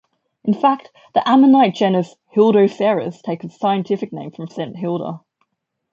[0.43, 5.19] In fact, the ammonite genus "Hildoceras" takes its scientific name from Saint Hilda.